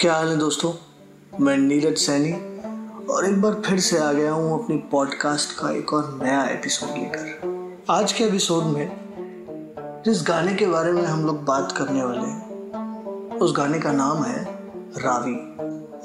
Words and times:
क्या 0.00 0.14
हाल 0.14 0.28
है 0.28 0.36
दोस्तों? 0.36 0.72
मैं 1.44 1.58
नीरज 1.58 1.96
सैनी 1.98 2.32
और 3.06 3.26
एक 3.26 3.42
बार 3.42 3.62
फिर 3.66 3.80
से 3.80 3.98
आ 3.98 4.12
गया 4.12 4.32
हूँ 4.32 4.64
अपनी 4.64 4.76
पॉडकास्ट 4.76 5.58
का 5.58 5.70
एक 5.70 5.92
और 5.92 6.20
नया 6.22 6.44
एपिसोड 6.44 6.88
लेकर। 6.98 7.84
आज 7.90 8.12
के 8.12 8.24
एपिसोड 8.24 8.64
में 8.64 8.90
जिस 10.06 10.22
गाने 10.26 10.54
के 10.54 10.66
बारे 10.66 10.92
में 10.92 11.02
हम 11.02 11.26
लोग 11.26 11.44
बात 11.44 11.72
करने 11.72 12.04
वाले 12.04 12.18
हैं, 12.18 13.38
उस 13.38 13.56
गाने 13.56 13.78
का 13.78 13.92
नाम 13.92 14.24
है 14.24 14.44
रावी। 14.98 15.56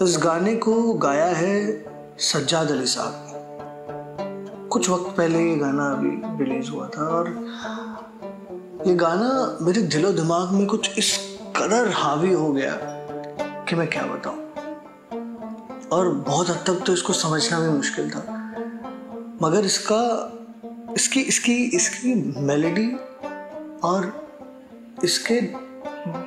इस 0.05 0.17
गाने 0.23 0.55
को 0.55 0.93
गाया 0.93 1.35
है 1.35 1.85
सज्जाद 2.19 2.71
अली 2.71 2.85
साहब 2.85 4.69
कुछ 4.71 4.89
वक्त 4.89 5.17
पहले 5.17 5.49
ये 5.49 5.55
गाना 5.55 5.91
अभी 5.91 6.45
रिलीज़ 6.45 6.71
हुआ 6.71 6.87
था 6.87 7.03
और 7.03 7.45
ये 8.87 8.95
गाना 8.95 9.57
मेरे 9.61 9.81
दिलो 9.81 10.11
दिमाग 10.11 10.51
में 10.51 10.67
कुछ 10.67 10.97
इस 10.97 11.37
कदर 11.55 11.91
हावी 11.91 12.33
हो 12.33 12.53
गया 12.53 13.00
कि 13.71 13.75
मैं 13.75 13.87
क्या 13.87 14.03
बताऊँ? 14.03 14.37
और 15.91 16.09
बहुत 16.09 16.49
हद 16.49 16.55
तक 16.55 16.83
तो 16.85 16.93
इसको 16.93 17.13
समझना 17.13 17.59
भी 17.59 17.69
मुश्किल 17.69 18.09
था। 18.09 18.19
मगर 19.41 19.65
इसका, 19.65 20.01
इसकी 20.95 21.21
इसकी 21.21 21.53
इसकी 21.53 22.15
मेलोडी 22.41 22.95
और 23.83 24.29
इसके 25.03 25.41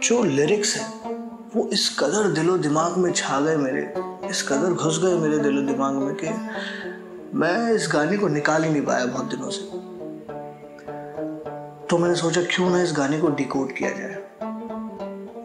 जो 0.09 0.23
लिरिक्स 0.25 0.77
हैं, 0.77 1.11
वो 1.57 1.69
इस 1.73 1.97
कदर 1.99 2.29
दिलो 2.33 2.59
दिमाग 2.59 2.97
में 2.97 3.13
छा 3.13 3.41
गए 3.41 3.57
मेरे, 3.57 3.95
इस 4.31 4.43
कदर 4.49 4.73
घुस 4.73 5.03
गए 5.05 5.17
मेरे 5.17 5.39
दिलो 5.39 5.63
दिमाग 5.63 5.95
में 5.95 6.15
कि 6.15 6.29
मैं 7.39 7.73
इस 7.73 7.89
गाने 7.93 8.17
को 8.17 8.29
निकाल 8.29 8.65
ही 8.65 8.71
नहीं 8.71 8.83
पाया 8.83 9.07
बहुत 9.07 9.25
दिनों 9.25 9.51
से। 9.51 9.61
तो 11.87 11.99
मैंने 11.99 12.15
सोचा 12.15 12.43
क्यों 12.43 12.71
ना 12.71 12.83
इस 12.83 12.93
गाने 12.97 13.19
को 13.19 13.29
डिकोड 13.29 13.73
किया 13.73 13.91
जाए। 13.91 14.17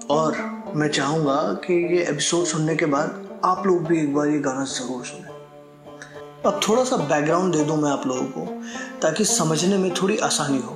और 0.10 0.59
मैं 0.76 0.90
चाहूँगा 0.90 1.54
कि 1.54 1.98
ये 1.98 2.04
एपिसोड 2.04 2.46
सुनने 2.46 2.76
के 2.76 2.86
बाद 2.86 3.40
आप 3.46 3.68
लोग 3.68 3.88
भी 3.88 4.00
एक 4.00 4.14
बार 4.16 4.28
ये 4.28 4.40
गाना 4.40 4.64
ज़रूर 4.64 5.06
सुने। 5.06 5.28
अब 6.46 6.60
थोड़ा 6.70 6.84
सा 6.84 6.98
बैकग्राउंड 6.98 7.56
दे 7.56 7.64
दूँ 7.64 7.78
मैं 7.78 7.92
आप 7.92 8.08
लोगों 8.08 8.26
को, 8.26 8.62
ताकि 9.02 9.26
समझने 9.26 9.78
में 9.78 9.94
थोड़ी 9.94 10.18
आसानी 10.18 10.58
हो। 10.58 10.76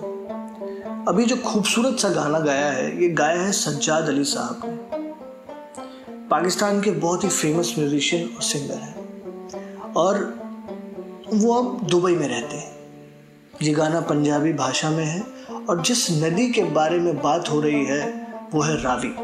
अभी 1.08 1.26
जो 1.26 1.36
खूबसूरत 1.36 2.00
सा 2.00 2.10
गाना 2.10 2.40
गाया 2.40 2.72
है, 2.72 3.02
ये 3.02 3.10
गाया 3.10 3.42
है 3.42 3.52
सज्जाद 3.52 4.04
अली 4.04 4.24
साहब 4.24 4.62
ने। 4.66 4.76
पाकिस्तान 6.28 6.82
के 6.82 6.92
बहुत 6.92 7.24
ही 7.24 7.30
फ़ेमस 7.30 7.76
म्यूजिशियन 7.80 8.30
और 8.36 8.42
सिंगर 8.42 8.76
हैं। 8.76 9.94
और 9.94 10.40
वो 11.34 11.54
अब 11.54 11.88
दुबई 11.88 12.16
में 12.16 12.28
रहते 12.28 12.56
हैं। 12.56 12.76
ये 13.62 13.74
गाना 13.74 14.02
पंजाबी 14.02 14.54
भाषा 14.54 14.90
में 14.90 15.06
है, 15.06 15.24
और 15.70 15.82
जिस 15.82 16.24
नदी 16.24 16.50
के 16.50 16.64
बारे 16.64 17.00
में 17.00 17.22
बात 17.22 17.50
हो 17.50 17.62
रही 17.62 17.86
है, 17.86 18.28
वो 18.54 18.62
है 18.62 18.82
रावी। 18.82 19.16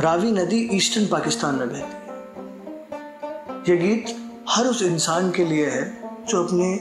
रावी 0.00 0.32
नदी 0.32 0.68
ईस्टर्न 0.72 1.06
पाकिस्तान 1.06 1.54
में 1.54 1.68
बहती 1.68 2.10
है। 2.10 2.18
ये 3.68 3.76
गीत 3.76 4.30
हर 4.48 4.66
उस 4.66 4.82
इंसान 4.82 5.30
के 5.30 5.44
लिए 5.44 5.66
है 5.66 5.98
जो 6.28 6.44
अपने 6.44 6.76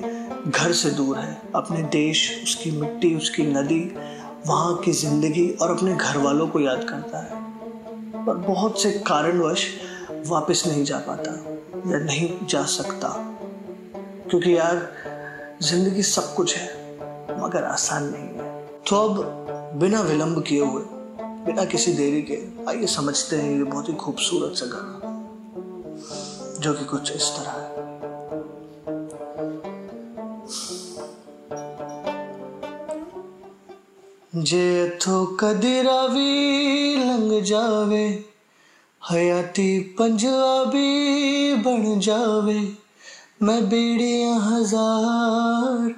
घर 0.51 0.71
से 0.71 0.89
दूर 0.89 1.17
है, 1.17 1.41
अपने 1.55 1.83
देश, 1.83 2.43
उसकी 2.43 2.71
मिट्टी, 2.71 3.15
उसकी 3.15 3.43
नदी, 3.43 3.95
वहाँ 4.47 4.77
की 4.77 4.91
ज़िंदगी 4.91 5.49
और 5.51 5.71
अपने 5.71 5.95
घर 5.95 6.17
वालों 6.17 6.47
को 6.47 6.59
याद 6.59 6.83
करता 6.83 7.17
है। 7.17 7.41
पर 8.25 8.33
बहुत 8.33 8.81
से 8.81 8.91
कारणवश 8.91 9.67
वापस 10.27 10.63
नहीं 10.67 10.83
जा 10.83 10.97
पाता 10.97 11.31
या 11.91 11.99
नहीं 11.99 12.47
जा 12.47 12.63
सकता। 12.63 13.07
क्योंकि 14.29 14.57
यार, 14.57 14.91
ज़िंदगी 15.61 16.03
सब 16.03 16.33
कुछ 16.35 16.57
है, 16.57 16.69
मगर 17.43 17.63
आसान 17.63 18.03
नहीं 18.03 18.29
है। 18.29 18.67
तो 18.89 18.95
अब 18.95 19.19
बिना 19.79 20.01
विलंब 20.01 20.43
किए 20.43 20.61
हुए 20.61 20.96
बिना 21.47 21.63
किसी 21.65 21.91
देरी 21.93 22.21
के। 22.21 22.37
आइए 22.69 22.87
समझते 22.87 23.35
हैं 23.35 23.51
ये 23.57 23.63
बहुत 23.63 23.89
ही 23.89 23.93
खूबसूरत 23.95 24.55
सा 24.55 24.65
गाना, 24.65 25.11
जो 26.59 26.73
कि 26.73 26.85
कुछ 26.85 27.11
इस 27.11 27.27
तरह 27.35 27.51
है। 27.51 27.85
जे 34.43 34.97
थो 34.97 35.25
कदी 35.39 35.81
रावी 35.81 36.95
लंघ 36.97 37.43
जावे, 37.43 38.05
हयाती 39.01 39.79
पंजाबी 39.99 41.55
बन 41.63 41.99
जावे, 41.99 42.59
मैं 43.41 43.61
बेड़िया 43.69 44.35
हज़ार 44.41 45.89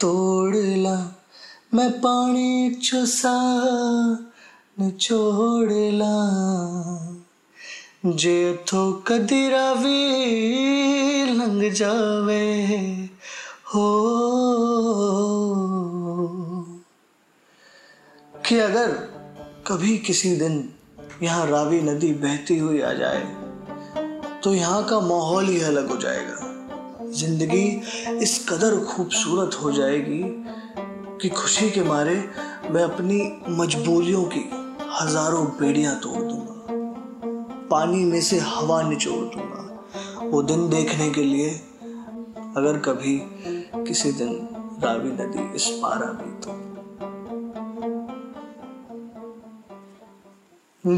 तोड़ 0.00 0.56
ला, 0.56 0.98
मैं 1.74 1.90
पानी 2.00 2.70
चुसा 2.84 3.38
निचोड़ला 4.80 6.16
जे 8.06 8.64
थो 8.66 8.80
कदीरा 9.06 9.74
भी 9.74 10.00
लंघ 11.34 11.62
जावे, 11.72 12.44
हो। 13.74 13.86
कि 18.46 18.58
अगर 18.58 18.92
कभी 19.66 19.96
किसी 19.98 20.30
दिन 20.36 20.68
यहाँ 21.22 21.46
रावी 21.46 21.80
नदी 21.80 22.12
बहती 22.14 22.58
हुई 22.58 22.80
आ 22.80 22.92
जाए 22.92 23.24
तो 24.44 24.54
यहाँ 24.54 24.84
का 24.84 25.00
माहौल 25.00 25.48
ही 25.48 25.60
अलग 25.62 25.90
हो 25.90 25.96
जाएगा। 25.96 26.36
ज़िंदगी 27.18 27.66
इस 28.22 28.38
कदर 28.48 28.78
खूबसूरत 28.84 29.58
हो 29.62 29.72
जाएगी 29.72 30.22
कि 31.20 31.28
खुशी 31.28 31.70
के 31.70 31.82
मारे 31.82 32.16
मैं 32.70 32.82
अपनी 32.82 33.20
मजबूरियों 33.60 34.24
की 34.24 34.44
हज़ारों 35.00 35.44
बेड़ियाँ 35.46 35.94
तोड़ 35.96 36.22
दूँगा। 36.22 36.54
पानी 37.70 38.04
में 38.04 38.20
से 38.20 38.38
हवा 38.38 38.82
निचोड़ 38.82 39.24
दूँगा। 39.24 40.28
वो 40.30 40.42
दिन 40.42 40.68
देखने 40.68 41.10
के 41.10 41.22
लिए 41.22 41.50
अगर 42.56 42.78
कभी 42.78 43.20
किसी 43.86 44.12
दिन 44.12 44.32
रावी 44.84 45.10
नदी 45.12 45.54
इस 45.56 45.68
पार 45.82 46.02
आ 46.02 46.12
गई 46.12 46.32
तो। 46.40 46.56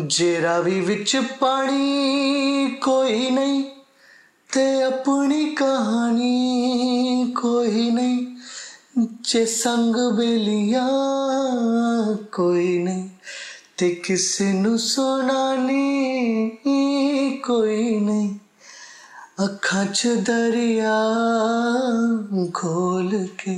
जे 0.09 0.41
रावी 0.41 0.81
विच 0.81 1.17
पानी 1.17 2.71
कोई 2.85 3.31
नहीं, 3.31 3.63
ते 4.51 4.83
अपनी 4.83 5.45
कहानी 5.55 7.35
कोई 7.43 7.91
नहीं, 7.91 8.27
जे 8.99 9.47
संग 9.47 9.97
बेलिया 10.17 10.87
कोई 12.35 12.79
नहीं। 12.79 13.10
ते 13.81 13.89
किसनु 13.91 14.79
सुनाने 14.79 15.85
कोई 17.39 18.01
नहीं। 18.01 18.37
अखा 19.39 19.85
च 19.85 20.07
दरिया 20.07 20.97
खोल 22.51 23.11
के 23.41 23.55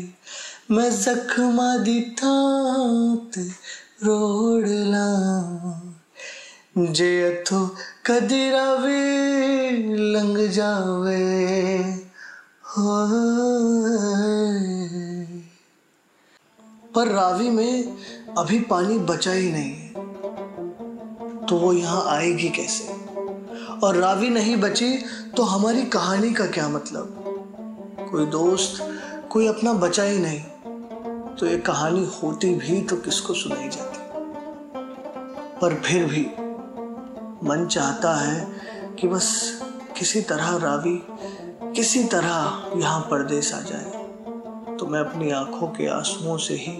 मैं 0.75 0.91
जख्मा 1.03 1.77
दी 1.77 2.00
थांत 2.00 3.38
रोड़ 4.05 4.69
ला। 4.69 5.09
जे 6.78 7.11
अथो 7.22 7.66
कदीरा 8.06 8.72
वे 8.75 9.71
लंग 10.12 10.38
जावे 10.49 11.25
हो 12.69 12.97
पर 16.94 17.09
रावी 17.09 17.50
में 17.50 17.97
अभी 18.38 18.61
पानी 18.61 18.99
बचा 18.99 19.32
ही 19.32 19.53
नहीं। 19.53 19.72
है 19.72 20.02
तो 21.53 21.57
वो 21.59 21.73
यहाँ 21.73 22.03
आएगी 22.09 22.49
कैसे? 22.49 22.93
और 23.85 23.97
रावी 23.97 24.29
नहीं 24.29 24.55
बची 24.57 24.87
तो 25.37 25.43
हमारी 25.43 25.83
कहानी 25.87 26.33
का 26.33 26.47
क्या 26.47 26.69
मतलब? 26.69 28.07
कोई 28.11 28.27
दोस्त, 28.27 28.79
कोई 29.31 29.47
अपना 29.47 29.73
बचा 29.73 30.03
ही 30.03 30.19
नहीं 30.19 31.35
तो 31.37 31.47
ये 31.47 31.59
कहानी 31.59 32.05
होती 32.15 32.55
भी 32.55 32.81
तो 32.83 32.97
किसको 32.97 33.35
सुनाई 33.35 33.69
जाती? 33.69 33.99
पर 35.61 35.75
फिर 35.85 36.06
भी 36.06 36.25
मन 37.44 37.67
चाहता 37.71 38.15
है 38.17 38.47
कि 39.00 39.09
बस 39.09 39.31
किसी 39.99 40.21
तरह 40.23 40.56
रावी, 40.56 40.99
किसी 41.76 42.05
तरह 42.05 42.81
यहाँ 42.81 43.00
परदेश 43.11 43.55
आ 43.55 43.61
जाए 43.61 44.76
तो 44.76 44.87
मैं 44.87 45.00
अपनी 45.00 45.31
आँखों 45.31 45.69
के 45.69 45.87
आंसुओं 45.91 46.37
से 46.38 46.55
ही 46.56 46.76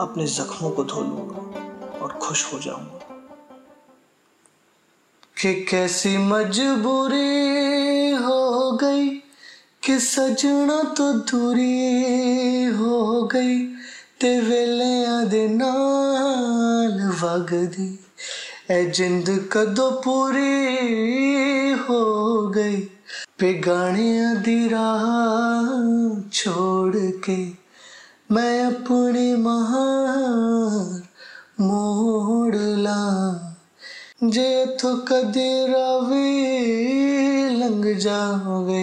अपने 0.00 0.26
जख्मों 0.26 0.70
को 0.70 0.84
धो 0.84 1.00
लूँगा 1.00 1.98
और 1.98 2.18
खुश 2.22 2.52
हो 2.52 2.58
जाऊँगा। 2.58 3.00
कि 5.44 5.54
कैसी 5.54 6.16
मजबूरी 6.18 8.10
हो 8.10 8.70
गई 8.72 9.08
कि 9.84 9.98
सजना 10.00 10.82
तो 10.82 11.12
दूरी 11.12 12.64
हो 12.64 13.22
गई 13.22 13.58
ते 14.20 14.40
वेलियाँ 14.40 15.24
दे 15.28 15.48
नाल 15.48 16.96
वगदी। 17.24 17.88
ए 18.70 18.84
जिंद 18.90 19.28
कदों 19.52 19.90
पूरी 19.92 21.72
हो 21.88 22.02
गई, 22.48 22.76
बेगानियाँ 23.40 24.36
दी 24.36 24.68
राह 24.68 25.06
छोड़ 26.32 26.96
के 26.96 27.38
मैं 28.32 28.64
अपने 28.64 29.36
महार 29.36 31.02
मोड़ 31.60 32.56
ला 32.56 33.43
जे 34.30 34.66
तो 34.66 34.96
कदी 34.96 35.66
रावी 35.66 36.48
लंघ 37.48 37.98
जावे 37.98 38.82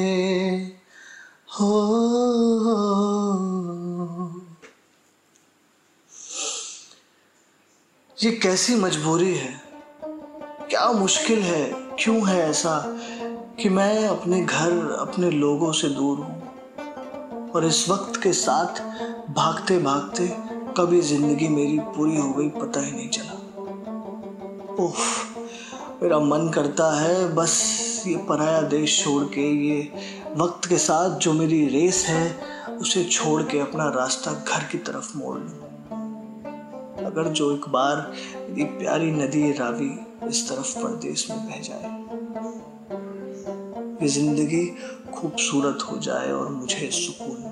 हो 1.60 1.92
ये 8.24 8.32
कैसी 8.32 8.76
मजबूरी 8.76 9.36
है? 9.36 9.62
क्या 10.70 10.92
मुश्किल 10.92 11.40
है? 11.40 11.74
क्यों 12.00 12.30
है 12.30 12.50
ऐसा 12.50 13.00
कि 13.62 13.70
मैं 13.70 14.08
अपने 14.08 14.42
घर, 14.42 14.98
अपने 15.00 15.32
लोगों 15.32 15.72
से 15.72 15.90
दूर 15.90 16.18
हूँ? 16.18 16.52
और 17.52 17.66
इस 17.66 17.90
वक्त 17.90 18.22
के 18.22 18.34
साथ 18.34 18.82
भागते 19.34 19.80
भागते 19.80 20.28
कभी 20.78 21.02
ज़िंदगी 21.02 21.48
मेरी 21.48 21.80
पूरी 21.80 22.18
हो 22.18 22.34
गई, 22.34 22.50
पता 22.50 22.80
ही 22.80 22.92
नहीं 22.92 23.10
चला। 23.10 23.41
ओफ 24.80 26.02
मेरा 26.02 26.20
मन 26.20 26.50
करता 26.50 26.92
है 27.00 27.34
बस 27.36 28.04
ये 28.08 28.16
पराया 28.30 28.62
देश 28.62 29.04
छोड़ 29.04 29.24
के, 29.24 29.42
ये 29.68 29.92
वक्त 30.38 30.68
के 30.70 30.78
साथ 30.78 31.18
जो 31.20 31.34
मेरी 31.34 31.66
रेस 31.68 32.06
है, 32.08 32.78
उसे 32.78 33.04
छोड़ 33.04 33.42
के 33.44 33.60
अपना 33.60 33.88
रास्ता 33.90 34.32
घर 34.34 34.64
की 34.64 34.78
तरफ़ 34.78 35.18
मोड़ 35.18 35.38
लूँ। 35.38 35.70
अगर 37.06 37.28
जो 37.30 37.52
एक 37.56 37.68
बार 37.70 38.12
मेरी 38.50 38.64
प्यारी 38.80 39.12
नदी 39.12 39.52
रावी 39.52 39.92
इस 40.30 40.48
तरफ़ 40.50 40.78
परदेश 40.78 41.30
में 41.30 41.40
बह 41.40 41.62
जाए, 41.62 41.90
ये 44.02 44.08
ज़िंदगी 44.08 44.66
खूबसूरत 45.14 45.88
हो 45.92 45.98
जाए 45.98 46.32
और 46.32 46.50
मुझे 46.50 46.90
सुकून 46.92 47.44